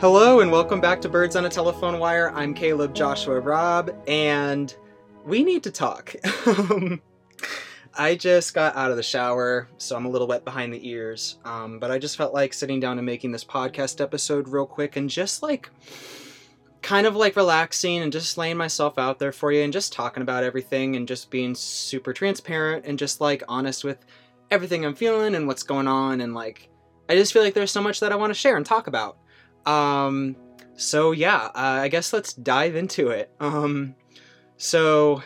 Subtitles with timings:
[0.00, 2.30] Hello and welcome back to Birds on a Telephone Wire.
[2.30, 4.74] I'm Caleb Joshua Robb, and
[5.26, 6.14] we need to talk.
[7.94, 11.36] I just got out of the shower, so I'm a little wet behind the ears.
[11.44, 14.96] Um, but I just felt like sitting down and making this podcast episode real quick
[14.96, 15.68] and just like
[16.80, 20.22] kind of like relaxing and just laying myself out there for you and just talking
[20.22, 24.06] about everything and just being super transparent and just like honest with
[24.50, 26.22] everything I'm feeling and what's going on.
[26.22, 26.70] And like,
[27.10, 29.18] I just feel like there's so much that I want to share and talk about.
[29.66, 30.36] Um,
[30.74, 33.30] so yeah, uh, I guess let's dive into it.
[33.40, 33.94] Um,
[34.56, 35.22] so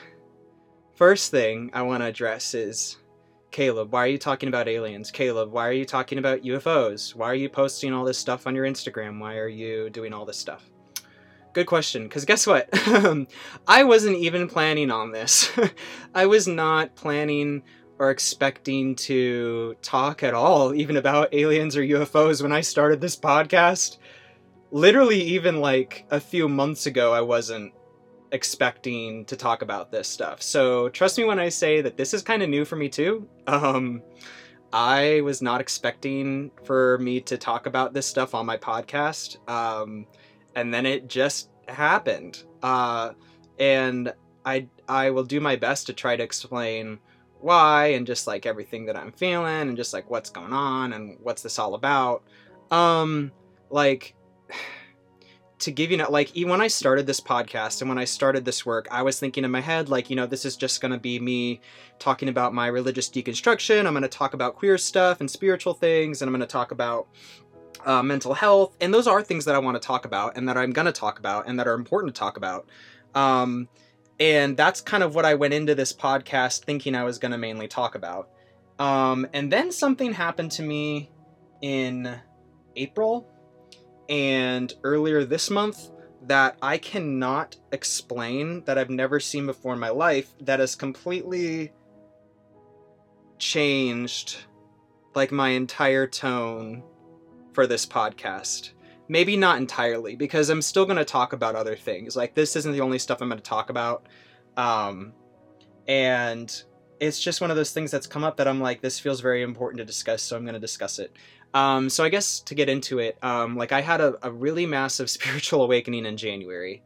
[0.96, 2.96] first thing I want to address is
[3.50, 5.12] Caleb, why are you talking about aliens?
[5.12, 7.14] Caleb, why are you talking about UFOs?
[7.14, 9.20] Why are you posting all this stuff on your Instagram?
[9.20, 10.68] Why are you doing all this stuff?
[11.52, 12.68] Good question, because guess what?
[13.68, 15.52] I wasn't even planning on this.
[16.16, 17.62] I was not planning
[18.00, 23.14] or expecting to talk at all, even about aliens or UFOs when I started this
[23.14, 23.98] podcast
[24.74, 27.72] literally even like a few months ago I wasn't
[28.32, 30.42] expecting to talk about this stuff.
[30.42, 33.28] So trust me when I say that this is kind of new for me too.
[33.46, 34.02] Um
[34.72, 39.48] I was not expecting for me to talk about this stuff on my podcast.
[39.48, 40.06] Um
[40.56, 42.42] and then it just happened.
[42.60, 43.12] Uh
[43.60, 44.12] and
[44.44, 46.98] I I will do my best to try to explain
[47.38, 51.16] why and just like everything that I'm feeling and just like what's going on and
[51.22, 52.24] what's this all about.
[52.72, 53.30] Um
[53.70, 54.16] like
[55.60, 58.86] to give you like when I started this podcast and when I started this work,
[58.90, 61.18] I was thinking in my head like, you know, this is just going to be
[61.18, 61.60] me
[61.98, 63.86] talking about my religious deconstruction.
[63.86, 66.70] I'm going to talk about queer stuff and spiritual things, and I'm going to talk
[66.70, 67.08] about
[67.86, 70.56] uh, mental health, and those are things that I want to talk about and that
[70.56, 72.68] I'm going to talk about and that are important to talk about.
[73.14, 73.68] Um,
[74.20, 77.38] and that's kind of what I went into this podcast thinking I was going to
[77.38, 78.30] mainly talk about.
[78.78, 81.10] Um, and then something happened to me
[81.62, 82.20] in
[82.76, 83.28] April
[84.08, 85.90] and earlier this month
[86.26, 91.72] that I cannot explain that I've never seen before in my life that has completely
[93.38, 94.38] changed
[95.14, 96.82] like my entire tone
[97.52, 98.70] for this podcast.
[99.08, 102.16] Maybe not entirely because I'm still going to talk about other things.
[102.16, 104.08] Like this isn't the only stuff I'm going to talk about.
[104.56, 105.12] Um
[105.86, 106.62] and
[107.00, 109.42] it's just one of those things that's come up that I'm like this feels very
[109.42, 111.14] important to discuss, so I'm going to discuss it.
[111.54, 114.66] Um, so I guess to get into it, um, like I had a, a, really
[114.66, 116.82] massive spiritual awakening in January.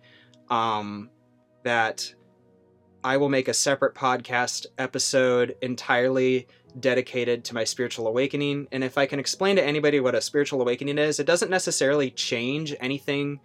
[0.51, 1.11] Um,
[1.65, 2.15] that
[3.05, 6.47] I will make a separate podcast episode entirely
[6.81, 8.69] dedicated to my spiritual awakening.
[8.73, 12.11] And if I can explain to anybody what a spiritual awakening is, it doesn't necessarily
[12.11, 13.41] change anything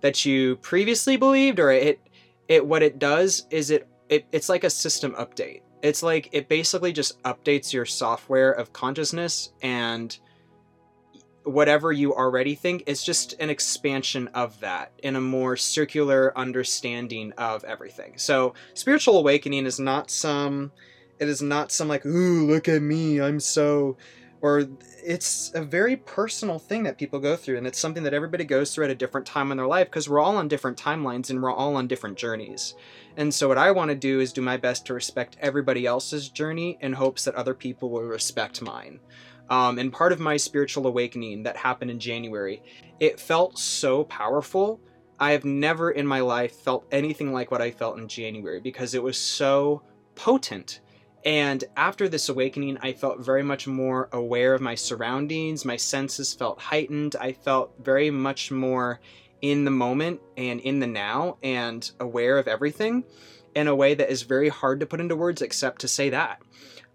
[0.00, 2.00] that you previously believed, or it
[2.48, 5.62] it what it does is it, it it's like a system update.
[5.82, 10.18] It's like it basically just updates your software of consciousness and
[11.44, 17.32] whatever you already think is just an expansion of that in a more circular understanding
[17.38, 18.14] of everything.
[18.16, 20.72] So spiritual awakening is not some
[21.20, 23.96] it is not some like ooh look at me i'm so
[24.40, 24.66] or
[25.04, 28.74] it's a very personal thing that people go through and it's something that everybody goes
[28.74, 31.42] through at a different time in their life because we're all on different timelines and
[31.42, 32.74] we're all on different journeys.
[33.18, 36.30] And so what i want to do is do my best to respect everybody else's
[36.30, 39.00] journey in hopes that other people will respect mine
[39.50, 42.62] um, and part of my spiritual awakening that happened in January,
[43.00, 44.80] it felt so powerful.
[45.18, 48.94] I have never in my life felt anything like what I felt in January because
[48.94, 49.82] it was so
[50.14, 50.80] potent.
[51.24, 55.64] And after this awakening, I felt very much more aware of my surroundings.
[55.64, 57.16] My senses felt heightened.
[57.20, 59.00] I felt very much more
[59.42, 63.04] in the moment and in the now and aware of everything
[63.54, 66.40] in a way that is very hard to put into words except to say that.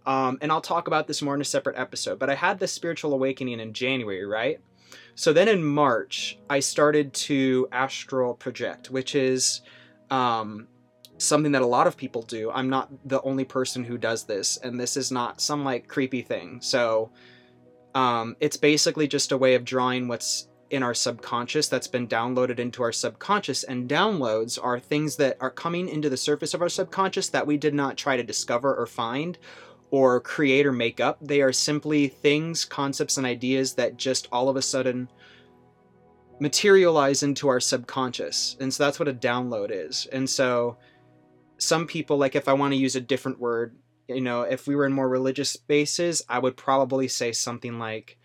[0.06, 2.20] Um, and I'll talk about this more in a separate episode.
[2.20, 4.60] But I had this spiritual awakening in January, right?
[5.16, 9.62] So then in March, I started to astral project, which is
[10.10, 10.68] um,
[11.18, 12.52] something that a lot of people do.
[12.52, 16.22] I'm not the only person who does this, and this is not some like creepy
[16.22, 16.60] thing.
[16.62, 17.12] So
[17.94, 22.60] um, it's basically just a way of drawing what's in our subconscious that's been downloaded
[22.60, 26.70] into our subconscious and downloads are things that are coming into the surface of our
[26.70, 29.38] subconscious that we did not try to discover or find
[29.92, 31.18] or create or make up.
[31.22, 35.10] They are simply things, concepts, and ideas that just all of a sudden
[36.40, 38.58] materialize into our subconscious.
[38.60, 40.08] And so that's what a download is.
[40.12, 40.78] And so
[41.58, 43.76] some people, like if I want to use a different word,
[44.08, 48.18] you know, if we were in more religious spaces, I would probably say something like,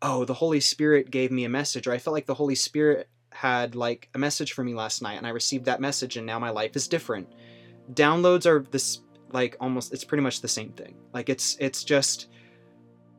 [0.00, 3.08] oh, the Holy Spirit gave me a message, or I felt like the Holy Spirit
[3.36, 6.38] had like a message for me last night and I received that message and now
[6.38, 7.28] my life is different.
[7.92, 9.00] Downloads are this
[9.32, 10.96] like almost it's pretty much the same thing.
[11.12, 12.28] Like it's it's just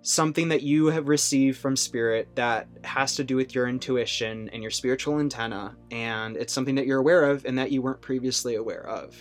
[0.02, 4.62] something that you have received from spirit that has to do with your intuition and
[4.62, 8.56] your spiritual antenna and it's something that you're aware of and that you weren't previously
[8.56, 9.16] aware of.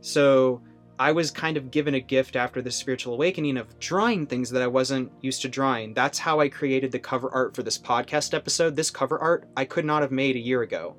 [0.00, 0.62] So
[0.98, 4.62] i was kind of given a gift after the spiritual awakening of drawing things that
[4.62, 5.94] i wasn't used to drawing.
[5.94, 8.76] That's how i created the cover art for this podcast episode.
[8.76, 10.96] This cover art i could not have made a year ago.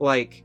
[0.00, 0.44] Like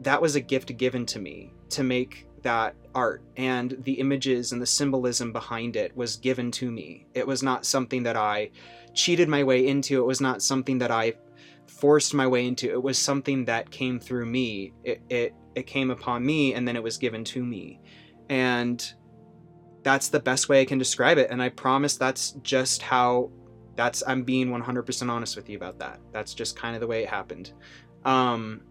[0.00, 4.62] that was a gift given to me to make that art and the images and
[4.62, 7.04] the symbolism behind it was given to me.
[7.12, 8.52] It was not something that I
[8.94, 9.98] cheated my way into.
[9.98, 11.14] It was not something that I
[11.66, 12.70] forced my way into.
[12.70, 14.72] It was something that came through me.
[14.84, 17.80] It it it came upon me and then it was given to me.
[18.28, 18.80] And
[19.82, 23.32] that's the best way I can describe it and I promise that's just how
[23.74, 25.98] that's I'm being 100% honest with you about that.
[26.12, 27.54] That's just kind of the way it happened.
[28.04, 28.62] Um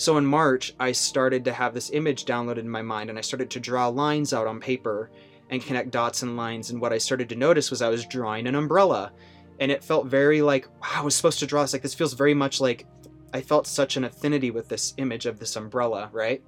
[0.00, 3.20] so in March, I started to have this image downloaded in my mind and I
[3.20, 5.10] started to draw lines out on paper
[5.50, 6.70] and connect dots and lines.
[6.70, 9.12] And what I started to notice was I was drawing an umbrella.
[9.58, 11.74] And it felt very like, wow, I was supposed to draw this.
[11.74, 12.86] Like, this feels very much like
[13.34, 16.42] I felt such an affinity with this image of this umbrella, right?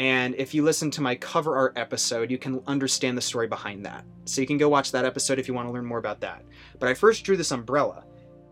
[0.00, 3.86] And if you listen to my cover art episode, you can understand the story behind
[3.86, 4.04] that.
[4.24, 6.44] So you can go watch that episode if you want to learn more about that.
[6.80, 8.02] But I first drew this umbrella,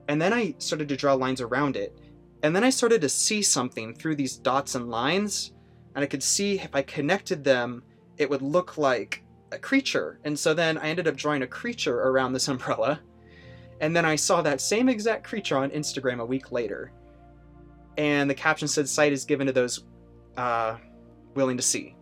[0.06, 1.98] and then I started to draw lines around it.
[2.42, 5.52] And then I started to see something through these dots and lines,
[5.94, 7.82] and I could see if I connected them,
[8.16, 10.20] it would look like a creature.
[10.24, 13.00] And so then I ended up drawing a creature around this umbrella.
[13.80, 16.92] And then I saw that same exact creature on Instagram a week later.
[17.96, 19.84] And the caption said, Sight is given to those
[20.36, 20.76] uh,
[21.34, 21.94] willing to see.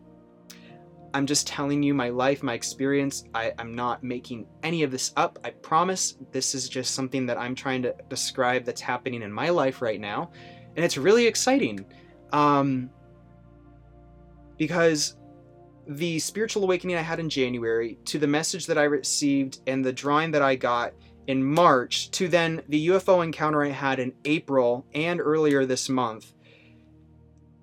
[1.17, 3.25] I'm just telling you my life, my experience.
[3.35, 5.39] I, am not making any of this up.
[5.43, 6.19] I promise.
[6.31, 9.99] This is just something that I'm trying to describe that's happening in my life right
[9.99, 10.31] now.
[10.77, 11.87] And it's really exciting.
[12.35, 12.91] Um,
[14.59, 15.17] because
[15.89, 19.95] the spiritual awakening I had in January, to the message that I received and the
[19.95, 20.93] drawing that I got
[21.29, 26.35] in March, to then the UFO encounter I had in April and earlier this month,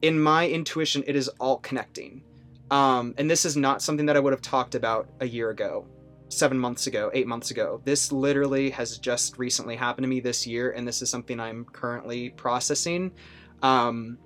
[0.02, 2.24] in my intuition, it is all connecting
[2.72, 5.86] um, and this is not something that I would have talked about a year ago,
[6.30, 7.82] seven months ago, eight months ago.
[7.84, 11.66] This literally has just recently happened to me this year, and this is something I'm
[11.66, 13.12] currently processing.
[13.62, 14.18] Um,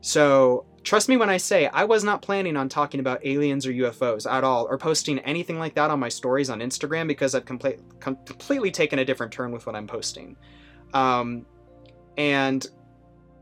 [0.00, 3.72] so trust me when I say I was not planning on talking about aliens or
[3.72, 7.44] UFOs at all, or posting anything like that on my stories on Instagram because I've
[7.44, 7.58] com-
[8.00, 10.36] completely taken a different turn with what I'm posting.
[10.94, 11.46] Um,
[12.16, 12.66] and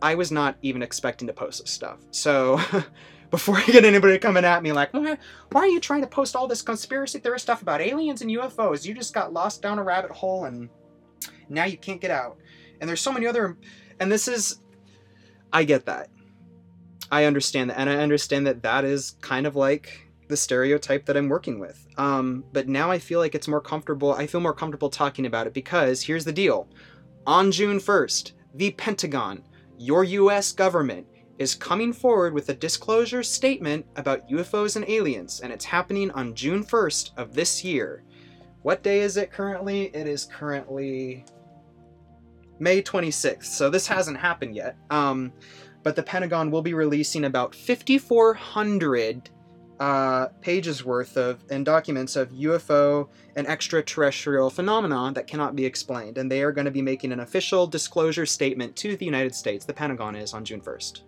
[0.02, 1.98] I was not even expecting to post this stuff.
[2.10, 2.60] So
[3.30, 5.16] before I get anybody coming at me like, why,
[5.54, 8.84] are you trying to post all this conspiracy theory stuff about aliens and UFOs?
[8.84, 10.68] You just got lost down a rabbit hole and
[11.48, 12.38] now you can't get out.
[12.80, 13.56] And there's so many other,
[14.00, 14.60] and this is,
[15.52, 16.08] I get that.
[17.10, 17.78] I understand that.
[17.78, 21.86] And I understand that that is kind of like the stereotype that I'm working with.
[21.96, 24.12] Um, but now I feel like it's more comfortable.
[24.12, 26.68] I feel more comfortable talking about it because here's the deal.
[27.26, 29.42] On June 1st, the Pentagon,
[29.78, 31.06] your US government,
[31.38, 36.34] is coming forward with a disclosure statement about UFOs and aliens, and it's happening on
[36.34, 38.02] June 1st of this year.
[38.62, 39.84] What day is it currently?
[39.94, 41.24] It is currently
[42.58, 44.76] May 26th, so this hasn't happened yet.
[44.90, 45.32] Um,
[45.84, 49.30] but the Pentagon will be releasing about 5,400
[49.78, 56.18] uh, pages worth of and documents of UFO and extraterrestrial phenomena that cannot be explained,
[56.18, 59.64] and they are going to be making an official disclosure statement to the United States.
[59.64, 61.02] The Pentagon is on June 1st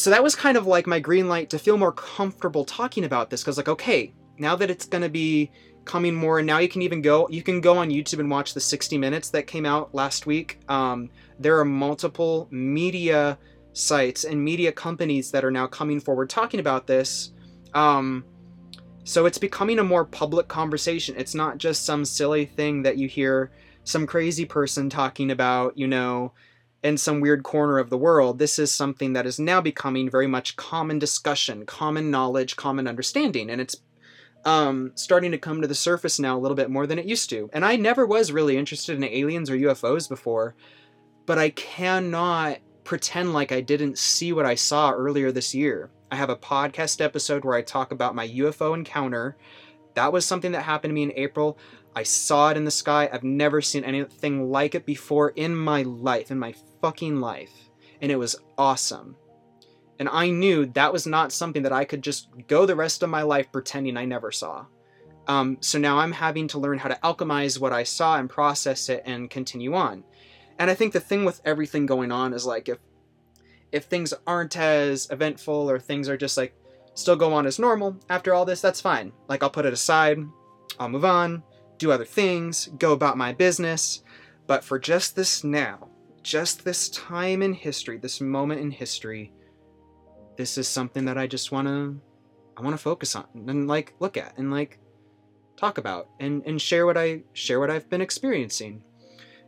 [0.00, 3.28] so that was kind of like my green light to feel more comfortable talking about
[3.28, 5.50] this because like okay now that it's going to be
[5.84, 8.54] coming more and now you can even go you can go on youtube and watch
[8.54, 10.60] the 60 minutes that came out last week.
[10.68, 13.38] Um, there are multiple media
[13.74, 17.32] sites and media companies that are now coming forward talking about this.
[17.74, 18.24] Um,
[19.04, 21.14] so it's becoming a more public conversation.
[21.18, 23.50] It's not just some silly thing that you hear
[23.84, 26.32] some crazy person talking about you know
[26.82, 28.38] in some weird corner of the world.
[28.38, 33.50] This is something that is now becoming very much common discussion, common knowledge, common understanding,
[33.50, 33.76] and it's
[34.44, 37.28] um, starting to come to the surface now a little bit more than it used
[37.30, 37.50] to.
[37.52, 40.54] And I never was really interested in aliens or UFOs before,
[41.26, 45.90] but I cannot pretend like I didn't see what I saw earlier this year.
[46.10, 49.36] I have a podcast episode where I talk about my UFO encounter.
[49.94, 51.58] That was something that happened to me in April.
[51.94, 53.08] I saw it in the sky.
[53.12, 57.52] I've never seen anything like it before in my life, in my fucking life.
[58.00, 59.16] And it was awesome.
[59.98, 63.10] And I knew that was not something that I could just go the rest of
[63.10, 64.64] my life pretending I never saw.
[65.28, 68.88] Um, so now I'm having to learn how to alchemize what I saw and process
[68.88, 70.04] it and continue on.
[70.58, 72.78] And I think the thing with everything going on is like if
[73.72, 76.54] if things aren't as eventful or things are just like
[76.94, 79.12] still go on as normal after all this, that's fine.
[79.28, 80.18] Like I'll put it aside,
[80.78, 81.42] I'll move on,
[81.80, 84.04] do other things, go about my business.
[84.46, 85.88] But for just this now,
[86.22, 89.32] just this time in history, this moment in history,
[90.36, 92.00] this is something that I just want to
[92.56, 94.78] I want to focus on and like look at and like
[95.56, 98.84] talk about and and share what I share what I've been experiencing.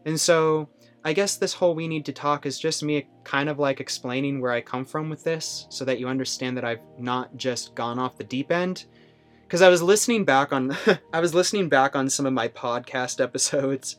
[0.06, 0.68] And so
[1.04, 4.40] I guess this whole we need to talk is just me kind of like explaining
[4.40, 7.98] where I come from with this so that you understand that I've not just gone
[7.98, 8.86] off the deep end.
[9.52, 10.74] Cuz I was listening back on
[11.12, 13.96] I was listening back on some of my podcast episodes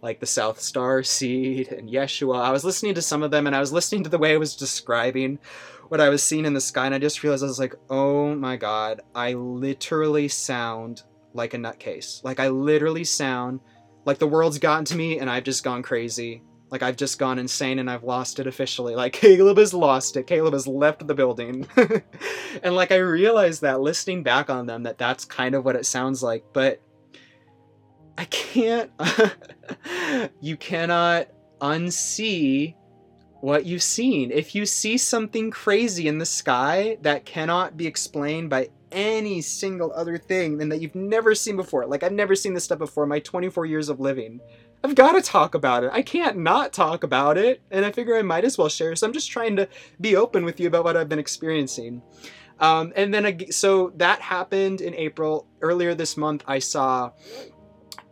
[0.00, 2.40] like the South Star Seed and Yeshua.
[2.40, 4.38] I was listening to some of them and I was listening to the way I
[4.38, 5.38] was describing
[5.88, 8.34] what I was seeing in the sky and I just realized I was like, "Oh
[8.36, 11.02] my god, I literally sound
[11.34, 12.24] like a nutcase.
[12.24, 13.60] Like I literally sound
[14.06, 16.40] like the world's gotten to me and I've just gone crazy.
[16.76, 18.94] Like I've just gone insane and I've lost it officially.
[18.94, 20.26] Like Caleb has lost it.
[20.26, 21.66] Caleb has left the building.
[22.62, 25.86] and like I realized that listening back on them that that's kind of what it
[25.86, 26.82] sounds like, but
[28.18, 28.90] I can't
[30.42, 31.28] you cannot
[31.62, 32.74] unsee
[33.40, 34.30] what you've seen.
[34.30, 39.92] If you see something crazy in the sky that cannot be explained by any single
[39.94, 41.86] other thing than that you've never seen before.
[41.86, 44.40] Like I've never seen this stuff before my 24 years of living.
[44.84, 45.90] I've got to talk about it.
[45.92, 48.94] I can't not talk about it, and I figure I might as well share.
[48.94, 49.68] So I'm just trying to
[50.00, 52.02] be open with you about what I've been experiencing.
[52.60, 55.46] Um, and then so that happened in April.
[55.60, 57.12] Earlier this month, I saw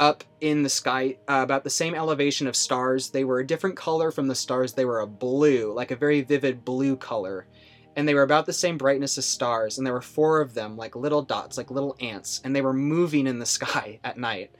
[0.01, 3.11] up in the sky uh, about the same elevation of stars.
[3.11, 4.73] They were a different color from the stars.
[4.73, 7.47] They were a blue, like a very vivid blue color
[7.97, 10.77] and they were about the same brightness as stars, and there were four of them,
[10.77, 14.51] like little dots, like little ants, and they were moving in the sky at night.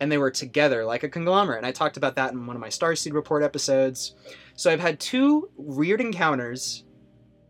[0.00, 1.58] And they were together like a conglomerate.
[1.58, 4.14] And I talked about that in one of my Starseed Report episodes.
[4.56, 6.84] So I've had two weird encounters,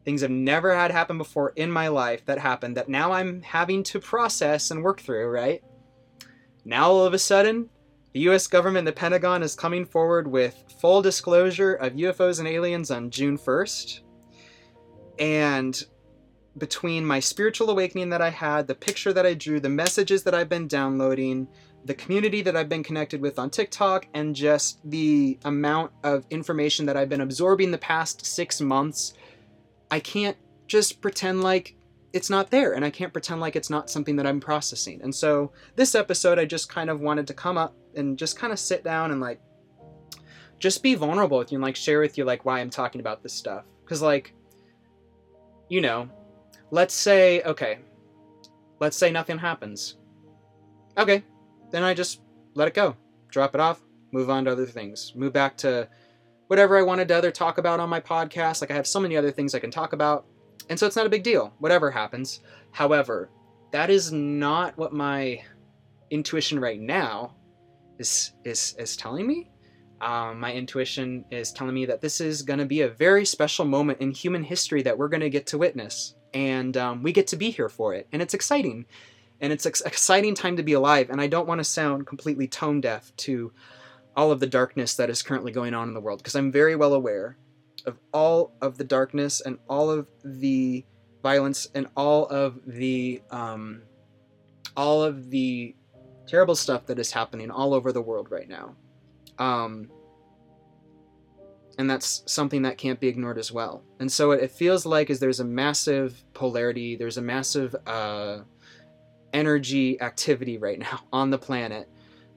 [0.04, 3.82] things I've never had happen before in my life that happened that now I'm having
[3.84, 5.62] to process and work through, right?
[6.64, 7.70] Now all of a sudden,
[8.12, 12.90] the US government, the Pentagon, is coming forward with full disclosure of UFOs and aliens
[12.90, 14.00] on June 1st
[15.20, 15.84] and
[16.58, 20.34] between my spiritual awakening that I had, the picture that I drew, the messages that
[20.34, 21.48] I've been downloading,
[21.84, 26.86] the community that I've been connected with on TikTok, and just the amount of information
[26.86, 29.14] that I've been absorbing the past six months,
[29.90, 31.76] I can't just pretend like
[32.12, 35.00] it's not there and I can't pretend like it's not something that I'm processing.
[35.02, 38.52] And so this episode, I just kind of wanted to come up and just kind
[38.52, 39.40] of sit down and like
[40.58, 43.22] just be vulnerable with you and like share with you like why I'm talking about
[43.22, 43.64] this stuff.
[43.84, 44.34] Because like,
[45.68, 46.08] you know,
[46.70, 47.78] let's say, okay,
[48.80, 49.96] let's say nothing happens.
[50.98, 51.22] Okay,
[51.70, 52.20] then I just
[52.54, 52.96] let it go,
[53.28, 53.80] drop it off,
[54.12, 55.88] move on to other things, move back to
[56.48, 58.60] whatever I wanted to other talk about on my podcast.
[58.60, 60.26] Like I have so many other things I can talk about.
[60.68, 62.40] And so it's not a big deal, whatever happens.
[62.72, 63.30] However,
[63.72, 65.42] that is not what my
[66.10, 67.34] intuition right now
[67.98, 69.50] is is is telling me.
[70.00, 73.66] Um, my intuition is telling me that this is going to be a very special
[73.66, 76.14] moment in human history that we're going to get to witness.
[76.32, 78.06] And um, we get to be here for it.
[78.12, 78.86] And it's exciting.
[79.40, 81.10] And it's an ex- exciting time to be alive.
[81.10, 83.52] And I don't want to sound completely tone deaf to
[84.16, 86.76] all of the darkness that is currently going on in the world because I'm very
[86.76, 87.36] well aware
[87.86, 90.84] of all of the darkness and all of the
[91.22, 93.82] violence and all of the um,
[94.76, 95.74] all of the
[96.26, 98.74] terrible stuff that is happening all over the world right now.
[99.38, 99.90] Um,
[101.78, 103.82] and that's something that can't be ignored as well.
[104.00, 108.40] And so it, feels like is there's a massive polarity, there's a massive uh,
[109.32, 111.88] energy activity right now on the planet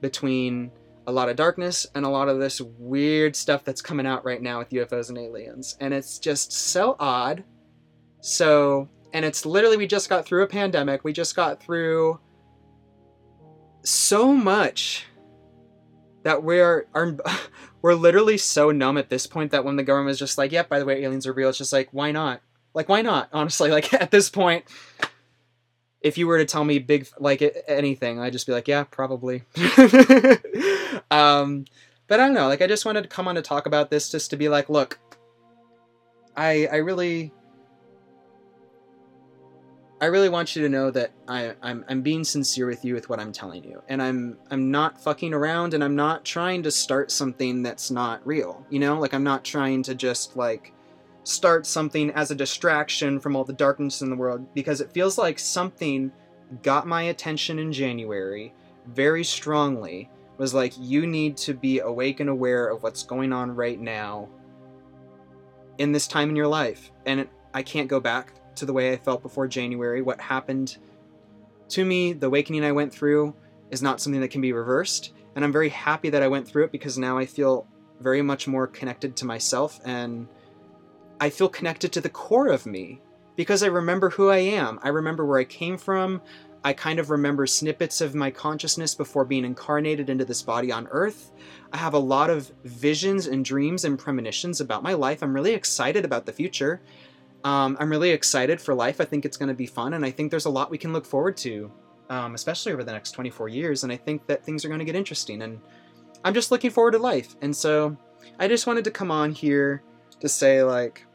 [0.02, 0.72] between
[1.08, 4.42] a lot of darkness and a lot of this weird stuff that's coming out right
[4.42, 5.76] now with UFOs and aliens.
[5.80, 7.44] And it's just so odd.
[8.22, 11.04] So, and it's literally, we just got through a pandemic.
[11.04, 12.20] We just got through
[13.84, 15.06] so much
[16.24, 17.18] that we're are
[17.84, 20.66] we're literally so numb at this point that when the government is just like, "Yep,
[20.66, 22.42] yeah, by the way, aliens are real," it's just like, why not?
[22.74, 23.30] Like, why not?
[23.34, 24.64] Honestly, like at this point,
[26.02, 29.44] if you were to tell me big like anything, I'd just be like, "Yeah, probably."
[31.12, 31.66] um,
[32.08, 32.48] but I don't know.
[32.48, 34.70] Like, I just wanted to come on to talk about this, just to be like,
[34.70, 34.98] look,
[36.38, 37.34] I I really
[40.04, 43.08] I really want you to know that I, I'm I'm being sincere with you with
[43.08, 46.72] what I'm telling you, and I'm I'm not fucking around, and I'm not trying to
[46.72, 48.66] start something that's not real.
[48.70, 50.74] You know, like I'm not trying to just like
[51.24, 55.18] start something as a distraction from all the darkness in the world because it feels
[55.18, 56.12] like something
[56.64, 58.54] got my attention in January
[58.88, 60.10] very strongly.
[60.38, 64.28] Was like you need to be awake and aware of what's going on right now
[65.78, 68.98] in this time in your life, and I can't go back to the way I
[68.98, 70.02] felt before January.
[70.02, 70.78] What happened
[71.70, 73.34] to me, the awakening I went through,
[73.72, 75.14] is not something that can be reversed.
[75.36, 77.68] And I'm very happy that I went through it because now I feel
[78.00, 80.28] very much more connected to myself and
[81.20, 83.02] I feel connected to the core of me
[83.36, 84.80] because I remember who I am.
[84.84, 86.22] I remember where I came from.
[86.66, 90.88] I kind of remember snippets of my consciousness before being incarnated into this body on
[90.92, 91.32] Earth.
[91.74, 95.22] I have a lot of visions and dreams and premonitions about my life.
[95.22, 96.82] I'm really excited about the future.
[97.44, 99.02] Um, I'm really excited for life.
[99.02, 100.94] I think it's going to be fun, and I think there's a lot we can
[100.94, 101.72] look forward to,
[102.10, 103.84] um, especially over the next 24 years.
[103.84, 105.60] And I think that things are going to get interesting, and
[106.24, 107.36] I'm just looking forward to life.
[107.42, 107.98] And so
[108.40, 109.84] I just wanted to come on here
[110.22, 111.06] to say, like,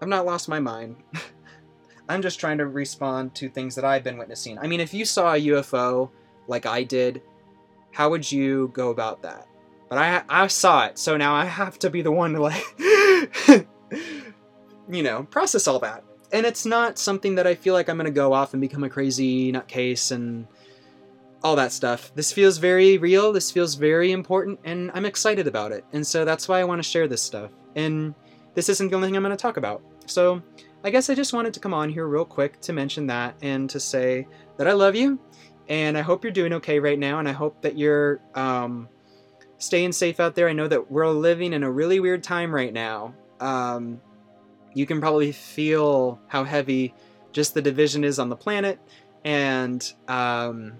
[0.00, 0.96] I've not lost my mind.
[2.08, 4.58] I'm just trying to respond to things that I've been witnessing.
[4.58, 6.10] I mean, if you saw a UFO
[6.46, 7.20] like I did,
[7.92, 9.46] how would you go about that?
[9.90, 12.64] But I I saw it, so now I have to be the one to like
[14.88, 16.04] you know, process all that.
[16.32, 18.84] And it's not something that I feel like I'm going to go off and become
[18.84, 20.46] a crazy nutcase and
[21.42, 22.12] all that stuff.
[22.14, 25.84] This feels very real, this feels very important, and I'm excited about it.
[25.92, 27.50] And so that's why I want to share this stuff.
[27.76, 28.14] And
[28.54, 29.82] this isn't the only thing I'm going to talk about.
[30.06, 30.42] So
[30.84, 33.70] I guess I just wanted to come on here real quick to mention that and
[33.70, 34.26] to say
[34.56, 35.18] that I love you,
[35.68, 38.88] and I hope you're doing okay right now, and I hope that you're um,
[39.58, 40.48] staying safe out there.
[40.48, 43.14] I know that we're living in a really weird time right now.
[43.40, 44.00] Um,
[44.74, 46.94] you can probably feel how heavy
[47.32, 48.78] just the division is on the planet,
[49.24, 50.74] and um,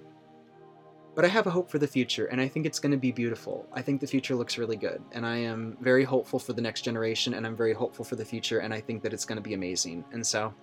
[1.15, 3.13] but I have a hope for the future, and I think it's going to be
[3.13, 3.67] beautiful.
[3.73, 6.83] I think the future looks really good, and I am very hopeful for the next
[6.83, 9.43] generation, and I'm very hopeful for the future, and I think that it's going to
[9.43, 10.05] be amazing.
[10.13, 10.55] And so,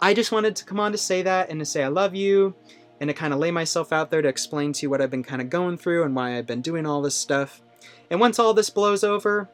[0.00, 2.54] I just wanted to come on to say that and to say I love you,
[3.00, 5.22] and to kind of lay myself out there to explain to you what I've been
[5.22, 7.62] kind of going through and why I've been doing all this stuff.
[8.10, 9.50] And once all this blows over,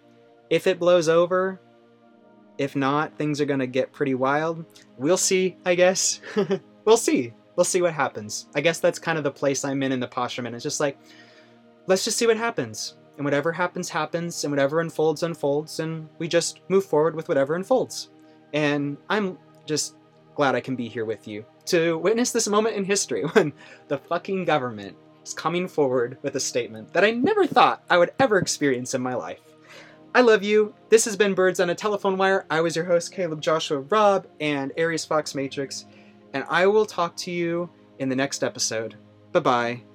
[0.51, 1.61] if it blows over,
[2.59, 4.65] if not, things are going to get pretty wild.
[4.99, 6.21] We'll see, I guess.
[6.85, 8.47] we'll see we'll see what happens.
[8.55, 10.81] I guess that's kind of the place I'm in in the posture, and it's just
[10.81, 10.99] like,
[11.87, 12.97] let's just see what happens.
[13.17, 17.55] And whatever happens, happens, and whatever unfolds, unfolds, and we just move forward with whatever
[17.55, 18.11] unfolds.
[18.55, 19.97] And I'm just
[20.35, 23.53] glad I can be here with you to witness this moment in history when
[23.89, 28.13] the fucking government is coming forward with a statement that I never thought I would
[28.19, 29.41] ever experience in my life.
[30.15, 30.75] I love you.
[30.91, 32.45] This has been Birds on a Telephone Wire.
[32.51, 35.87] I was your host, Caleb Joshua Robb, and Aries Fox Matrix
[36.33, 38.97] and I will talk to you in the next episode.
[39.33, 39.92] Bye bye.